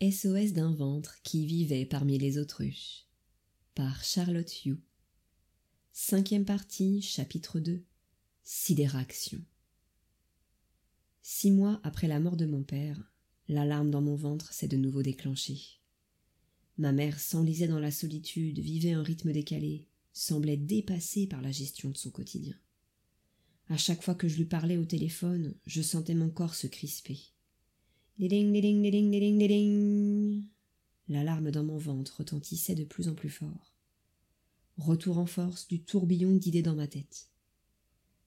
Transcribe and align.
SOS 0.00 0.52
d'un 0.52 0.72
ventre 0.72 1.20
qui 1.24 1.44
vivait 1.44 1.84
parmi 1.84 2.18
les 2.18 2.38
autruches 2.38 3.08
par 3.74 4.04
Charlotte 4.04 4.64
Hugh. 4.64 4.78
Cinquième 5.92 6.44
partie, 6.44 7.02
chapitre 7.02 7.58
2 7.58 7.84
Sidéraction. 8.44 9.42
Six 11.20 11.50
mois 11.50 11.80
après 11.82 12.06
la 12.06 12.20
mort 12.20 12.36
de 12.36 12.46
mon 12.46 12.62
père, 12.62 13.12
l'alarme 13.48 13.90
dans 13.90 14.00
mon 14.00 14.14
ventre 14.14 14.52
s'est 14.52 14.68
de 14.68 14.76
nouveau 14.76 15.02
déclenchée. 15.02 15.80
Ma 16.76 16.92
mère 16.92 17.18
s'enlisait 17.18 17.66
dans 17.66 17.80
la 17.80 17.90
solitude, 17.90 18.60
vivait 18.60 18.92
un 18.92 19.02
rythme 19.02 19.32
décalé, 19.32 19.88
semblait 20.12 20.56
dépassée 20.56 21.26
par 21.26 21.42
la 21.42 21.50
gestion 21.50 21.90
de 21.90 21.96
son 21.96 22.12
quotidien. 22.12 22.54
À 23.66 23.76
chaque 23.76 24.04
fois 24.04 24.14
que 24.14 24.28
je 24.28 24.36
lui 24.36 24.46
parlais 24.46 24.76
au 24.76 24.84
téléphone, 24.84 25.56
je 25.66 25.82
sentais 25.82 26.14
mon 26.14 26.30
corps 26.30 26.54
se 26.54 26.68
crisper. 26.68 27.18
L'alarme 31.08 31.52
dans 31.52 31.62
mon 31.62 31.78
ventre 31.78 32.16
retentissait 32.18 32.74
de 32.74 32.82
plus 32.82 33.06
en 33.06 33.14
plus 33.14 33.30
fort. 33.30 33.76
Retour 34.76 35.18
en 35.18 35.26
force 35.26 35.68
du 35.68 35.80
tourbillon 35.80 36.34
d'idées 36.34 36.62
dans 36.62 36.74
ma 36.74 36.88
tête. 36.88 37.28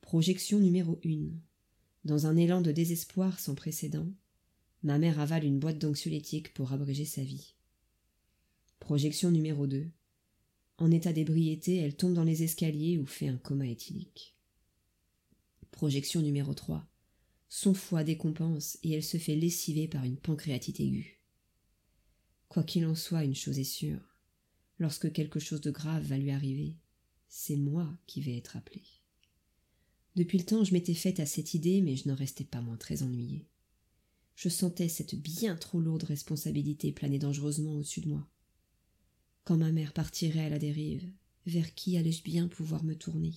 Projection 0.00 0.58
numéro 0.58 0.98
une. 1.04 1.38
Dans 2.04 2.26
un 2.26 2.36
élan 2.36 2.62
de 2.62 2.72
désespoir 2.72 3.38
sans 3.38 3.54
précédent, 3.54 4.08
ma 4.82 4.98
mère 4.98 5.20
avale 5.20 5.44
une 5.44 5.60
boîte 5.60 5.78
d'anxiolytiques 5.78 6.52
pour 6.52 6.72
abréger 6.72 7.04
sa 7.04 7.22
vie. 7.22 7.54
Projection 8.80 9.30
numéro 9.30 9.68
2. 9.68 9.88
En 10.78 10.90
état 10.90 11.12
d'ébriété, 11.12 11.76
elle 11.76 11.96
tombe 11.96 12.14
dans 12.14 12.24
les 12.24 12.42
escaliers 12.42 12.98
ou 12.98 13.06
fait 13.06 13.28
un 13.28 13.38
coma 13.38 13.68
éthylique. 13.68 14.36
Projection 15.70 16.22
numéro 16.22 16.54
3. 16.54 16.84
Son 17.48 17.74
foie 17.74 18.04
décompense 18.04 18.78
et 18.82 18.92
elle 18.92 19.04
se 19.04 19.18
fait 19.18 19.36
lessiver 19.36 19.88
par 19.88 20.04
une 20.04 20.16
pancréatite 20.16 20.80
aiguë. 20.80 21.22
Quoi 22.48 22.64
qu'il 22.64 22.86
en 22.86 22.94
soit, 22.94 23.24
une 23.24 23.34
chose 23.34 23.58
est 23.58 23.64
sûre. 23.64 24.16
Lorsque 24.78 25.12
quelque 25.12 25.40
chose 25.40 25.60
de 25.60 25.70
grave 25.70 26.04
va 26.04 26.18
lui 26.18 26.30
arriver, 26.30 26.76
c'est 27.28 27.56
moi 27.56 27.96
qui 28.06 28.20
vais 28.20 28.36
être 28.36 28.56
appelé. 28.56 28.82
Depuis 30.16 30.38
le 30.38 30.44
temps, 30.44 30.64
je 30.64 30.72
m'étais 30.72 30.94
faite 30.94 31.20
à 31.20 31.26
cette 31.26 31.54
idée, 31.54 31.82
mais 31.82 31.96
je 31.96 32.08
n'en 32.08 32.14
restais 32.14 32.44
pas 32.44 32.60
moins 32.60 32.76
très 32.76 33.02
ennuyée. 33.02 33.48
Je 34.34 34.48
sentais 34.48 34.88
cette 34.88 35.14
bien 35.14 35.56
trop 35.56 35.80
lourde 35.80 36.04
responsabilité 36.04 36.92
planer 36.92 37.18
dangereusement 37.18 37.74
au-dessus 37.74 38.02
de 38.02 38.08
moi. 38.08 38.28
Quand 39.44 39.56
ma 39.56 39.72
mère 39.72 39.92
partirait 39.92 40.46
à 40.46 40.48
la 40.48 40.58
dérive, 40.58 41.10
vers 41.46 41.74
qui 41.74 41.96
allais-je 41.96 42.22
bien 42.22 42.48
pouvoir 42.48 42.84
me 42.84 42.94
tourner? 42.94 43.34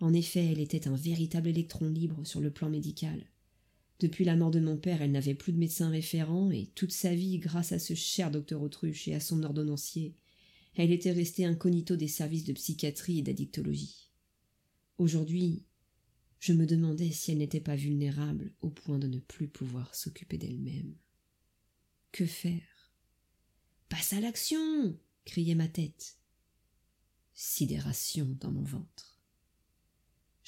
En 0.00 0.12
effet, 0.12 0.44
elle 0.44 0.60
était 0.60 0.88
un 0.88 0.96
véritable 0.96 1.48
électron 1.48 1.88
libre 1.88 2.24
sur 2.24 2.40
le 2.40 2.50
plan 2.50 2.68
médical. 2.68 3.30
Depuis 3.98 4.24
la 4.24 4.36
mort 4.36 4.50
de 4.50 4.60
mon 4.60 4.76
père, 4.76 5.00
elle 5.00 5.12
n'avait 5.12 5.34
plus 5.34 5.52
de 5.52 5.58
médecin 5.58 5.88
référent, 5.88 6.50
et 6.50 6.66
toute 6.74 6.92
sa 6.92 7.14
vie, 7.14 7.38
grâce 7.38 7.72
à 7.72 7.78
ce 7.78 7.94
cher 7.94 8.30
docteur 8.30 8.60
Autruche 8.60 9.08
et 9.08 9.14
à 9.14 9.20
son 9.20 9.42
ordonnancier, 9.42 10.14
elle 10.74 10.92
était 10.92 11.12
restée 11.12 11.46
incognito 11.46 11.96
des 11.96 12.08
services 12.08 12.44
de 12.44 12.52
psychiatrie 12.52 13.20
et 13.20 13.22
d'addictologie. 13.22 14.10
Aujourd'hui, 14.98 15.64
je 16.38 16.52
me 16.52 16.66
demandais 16.66 17.10
si 17.10 17.32
elle 17.32 17.38
n'était 17.38 17.60
pas 17.60 17.76
vulnérable 17.76 18.52
au 18.60 18.68
point 18.68 18.98
de 18.98 19.06
ne 19.06 19.18
plus 19.18 19.48
pouvoir 19.48 19.94
s'occuper 19.94 20.36
d'elle-même. 20.36 20.94
Que 22.12 22.26
faire? 22.26 22.92
Passe 23.88 24.12
à 24.12 24.20
l'action 24.20 24.98
criait 25.24 25.54
ma 25.54 25.68
tête. 25.68 26.18
Sidération 27.34 28.36
dans 28.40 28.50
mon 28.50 28.62
ventre. 28.62 29.15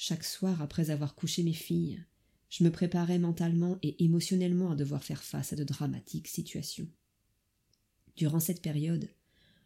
Chaque 0.01 0.23
soir, 0.23 0.61
après 0.61 0.91
avoir 0.91 1.13
couché 1.13 1.43
mes 1.43 1.51
filles, 1.51 2.01
je 2.49 2.63
me 2.63 2.71
préparais 2.71 3.19
mentalement 3.19 3.77
et 3.83 4.01
émotionnellement 4.01 4.71
à 4.71 4.75
devoir 4.77 5.03
faire 5.03 5.21
face 5.21 5.51
à 5.51 5.57
de 5.57 5.65
dramatiques 5.65 6.29
situations. 6.29 6.87
Durant 8.15 8.39
cette 8.39 8.61
période, 8.61 9.09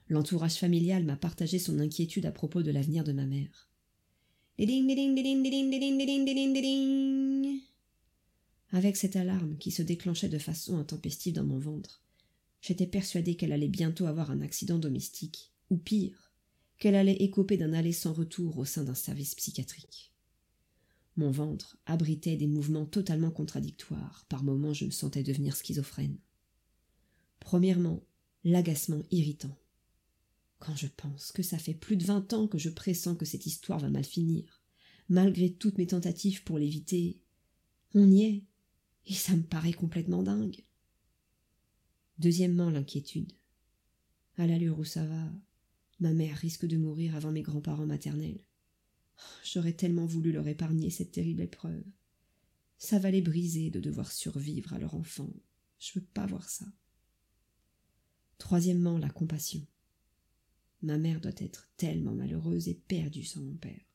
l'entourage 0.09 0.55
familial 0.55 1.03
m'a 1.03 1.17
partagé 1.17 1.59
son 1.59 1.77
inquiétude 1.77 2.25
à 2.25 2.31
propos 2.31 2.63
de 2.63 2.71
l'avenir 2.71 3.03
de 3.03 3.11
ma 3.11 3.27
mère. 3.27 3.69
Avec 8.72 8.97
cette 8.97 9.16
alarme 9.16 9.55
qui 9.59 9.69
se 9.69 9.83
déclenchait 9.83 10.29
de 10.29 10.39
façon 10.39 10.79
intempestive 10.79 11.35
dans 11.35 11.45
mon 11.45 11.59
ventre, 11.59 12.01
J'étais 12.59 12.88
persuadée 12.88 13.35
qu'elle 13.35 13.51
allait 13.51 13.67
bientôt 13.67 14.05
avoir 14.05 14.31
un 14.31 14.41
accident 14.41 14.79
domestique, 14.79 15.51
ou 15.69 15.75
pire, 15.75 16.31
qu'elle 16.79 16.95
allait 16.95 17.17
écoper 17.17 17.57
d'un 17.57 17.73
aller 17.73 17.91
sans 17.91 18.13
retour 18.13 18.57
au 18.57 18.63
sein 18.63 18.85
d'un 18.85 18.95
service 18.95 19.35
psychiatrique. 19.35 20.12
Mon 21.16 21.29
ventre 21.29 21.78
abritait 21.85 22.38
des 22.38 22.47
mouvements 22.47 22.85
totalement 22.85 23.31
contradictoires. 23.31 24.25
Par 24.29 24.44
moments, 24.44 24.74
je 24.74 24.85
me 24.85 24.91
sentais 24.91 25.24
devenir 25.24 25.56
schizophrène. 25.56 26.18
Premièrement, 27.40 28.03
l'agacement 28.44 29.03
irritant. 29.12 29.56
Quand 30.59 30.75
je 30.75 30.88
pense 30.88 31.31
que 31.31 31.44
ça 31.44 31.57
fait 31.57 31.73
plus 31.73 31.97
de 31.97 32.06
vingt 32.06 32.31
ans 32.34 32.47
que 32.47 32.57
je 32.57 32.69
pressens 32.69 33.16
que 33.16 33.25
cette 33.25 33.46
histoire 33.46 33.79
va 33.79 33.90
mal 33.90 34.06
finir, 34.06 34.63
malgré 35.09 35.52
toutes 35.52 35.78
mes 35.78 35.88
tentatives 35.88 36.44
pour 36.44 36.57
l'éviter, 36.57 37.19
on 37.94 38.09
y 38.09 38.23
est, 38.23 38.44
et 39.06 39.13
ça 39.13 39.35
me 39.35 39.44
paraît 39.44 39.73
complètement 39.73 40.23
dingue. 40.23 40.63
Deuxièmement, 42.18 42.69
l'inquiétude. 42.69 43.34
À 44.38 44.47
l'allure 44.47 44.79
où 44.79 44.85
ça 44.85 45.06
va, 45.06 45.31
ma 46.00 46.13
mère 46.13 46.38
risque 46.38 46.66
de 46.66 46.78
mourir 46.78 47.16
avant 47.16 47.31
mes 47.31 47.41
grands-parents 47.41 47.85
maternels. 47.85 48.40
J'aurais 49.44 49.74
tellement 49.74 50.06
voulu 50.06 50.31
leur 50.31 50.47
épargner 50.47 50.90
cette 50.90 51.12
terrible 51.12 51.41
épreuve. 51.41 51.84
Ça 52.78 53.00
va 53.00 53.12
les 53.12 53.22
briser 53.22 53.69
de 53.69 53.79
devoir 53.79 54.12
survivre 54.12 54.74
à 54.74 54.79
leur 54.79 54.96
enfant. 54.96 55.29
Je 55.79 55.94
veux 55.96 56.06
pas 56.06 56.25
voir 56.25 56.50
ça. 56.50 56.66
Troisièmement, 58.38 58.97
la 58.97 59.09
compassion. 59.09 59.66
Ma 60.81 60.97
mère 60.97 61.22
doit 61.22 61.31
être 61.38 61.69
tellement 61.78 62.13
malheureuse 62.13 62.68
et 62.68 62.73
perdue 62.73 63.23
sans 63.23 63.41
mon 63.41 63.56
père. 63.56 63.85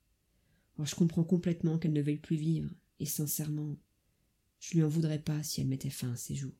Oh, 0.78 0.86
je 0.86 0.94
comprends 0.94 1.24
complètement 1.24 1.78
qu'elle 1.78 1.92
ne 1.92 2.00
veuille 2.00 2.16
plus 2.16 2.36
vivre, 2.36 2.72
et 2.98 3.06
sincèrement, 3.06 3.76
je 4.60 4.74
lui 4.74 4.82
en 4.82 4.88
voudrais 4.88 5.18
pas 5.18 5.42
si 5.42 5.60
elle 5.60 5.68
mettait 5.68 5.90
fin 5.90 6.12
à 6.12 6.16
ses 6.16 6.34
jours. 6.34 6.54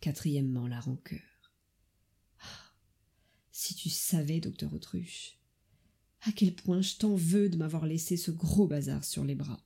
Quatrièmement, 0.00 0.66
la 0.66 0.80
rancœur. 0.80 1.52
Ah, 2.40 2.72
si 3.50 3.74
tu 3.74 3.90
savais, 3.90 4.40
docteur 4.40 4.72
Autruche, 4.72 5.36
à 6.26 6.32
quel 6.32 6.54
point 6.54 6.80
je 6.80 6.96
t'en 6.96 7.14
veux 7.14 7.48
de 7.48 7.56
m'avoir 7.56 7.86
laissé 7.86 8.16
ce 8.16 8.30
gros 8.30 8.66
bazar 8.66 9.04
sur 9.04 9.24
les 9.24 9.34
bras. 9.34 9.60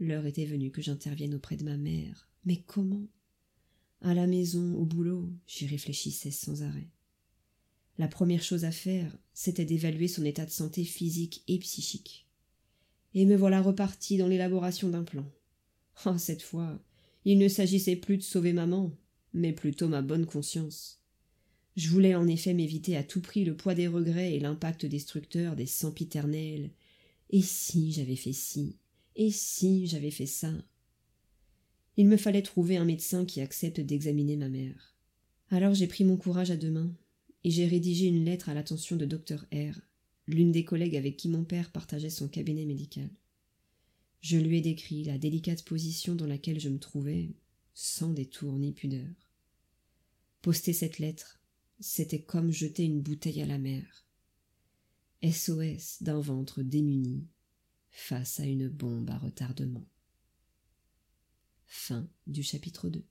L'heure 0.00 0.26
était 0.26 0.46
venue 0.46 0.70
que 0.70 0.80
j'intervienne 0.80 1.34
auprès 1.34 1.56
de 1.56 1.64
ma 1.64 1.76
mère. 1.76 2.28
Mais 2.44 2.62
comment 2.66 3.06
À 4.00 4.14
la 4.14 4.26
maison, 4.26 4.74
au 4.76 4.86
boulot, 4.86 5.28
j'y 5.46 5.66
réfléchissais 5.66 6.30
sans 6.30 6.62
arrêt. 6.62 6.88
La 7.98 8.08
première 8.08 8.42
chose 8.42 8.64
à 8.64 8.70
faire, 8.70 9.18
c'était 9.34 9.64
d'évaluer 9.64 10.08
son 10.08 10.24
état 10.24 10.46
de 10.46 10.50
santé 10.50 10.84
physique 10.84 11.42
et 11.48 11.58
psychique 11.58 12.28
et 13.14 13.26
me 13.26 13.36
voilà 13.36 13.60
reparti 13.60 14.16
dans 14.16 14.28
l'élaboration 14.28 14.88
d'un 14.88 15.04
plan. 15.04 15.24
Oh, 16.06 16.16
cette 16.18 16.42
fois, 16.42 16.78
il 17.24 17.38
ne 17.38 17.48
s'agissait 17.48 17.96
plus 17.96 18.16
de 18.16 18.22
sauver 18.22 18.52
maman, 18.52 18.92
mais 19.38 19.52
plutôt 19.52 19.88
ma 19.88 20.02
bonne 20.02 20.26
conscience. 20.26 21.00
Je 21.76 21.88
voulais 21.88 22.14
en 22.14 22.26
effet 22.26 22.54
m'éviter 22.54 22.96
à 22.96 23.04
tout 23.04 23.20
prix 23.20 23.44
le 23.44 23.56
poids 23.56 23.74
des 23.74 23.86
regrets 23.86 24.34
et 24.34 24.40
l'impact 24.40 24.84
destructeur 24.84 25.54
des 25.54 25.66
sempiternels. 25.66 26.70
Et 27.30 27.40
si 27.40 27.92
j'avais 27.92 28.16
fait 28.16 28.32
ci? 28.32 28.76
Et 29.14 29.30
si 29.30 29.86
j'avais 29.86 30.10
fait 30.10 30.26
ça? 30.26 30.52
Il 31.96 32.08
me 32.08 32.16
fallait 32.16 32.42
trouver 32.42 32.76
un 32.76 32.84
médecin 32.84 33.24
qui 33.24 33.40
accepte 33.40 33.80
d'examiner 33.80 34.36
ma 34.36 34.48
mère. 34.48 34.96
Alors 35.50 35.74
j'ai 35.74 35.86
pris 35.86 36.04
mon 36.04 36.16
courage 36.16 36.50
à 36.50 36.56
deux 36.56 36.70
mains, 36.70 36.92
et 37.44 37.50
j'ai 37.50 37.66
rédigé 37.66 38.06
une 38.06 38.24
lettre 38.24 38.48
à 38.48 38.54
l'attention 38.54 38.96
de 38.96 39.04
docteur 39.04 39.46
R, 39.52 39.80
l'une 40.26 40.52
des 40.52 40.64
collègues 40.64 40.96
avec 40.96 41.16
qui 41.16 41.28
mon 41.28 41.44
père 41.44 41.70
partageait 41.70 42.10
son 42.10 42.28
cabinet 42.28 42.64
médical. 42.64 43.08
Je 44.20 44.36
lui 44.36 44.58
ai 44.58 44.60
décrit 44.60 45.04
la 45.04 45.16
délicate 45.16 45.64
position 45.64 46.14
dans 46.14 46.26
laquelle 46.26 46.60
je 46.60 46.68
me 46.68 46.78
trouvais, 46.78 47.30
sans 47.72 48.12
détour 48.12 48.58
ni 48.58 48.72
pudeur. 48.72 49.27
Poster 50.48 50.72
cette 50.72 50.98
lettre, 50.98 51.42
c'était 51.78 52.22
comme 52.22 52.50
jeter 52.50 52.82
une 52.82 53.02
bouteille 53.02 53.42
à 53.42 53.46
la 53.46 53.58
mer. 53.58 54.06
SOS 55.22 56.02
d'un 56.02 56.22
ventre 56.22 56.62
démuni 56.62 57.28
face 57.90 58.40
à 58.40 58.46
une 58.46 58.70
bombe 58.70 59.10
à 59.10 59.18
retardement. 59.18 59.86
Chapitre 61.66 62.88
2. 62.88 63.04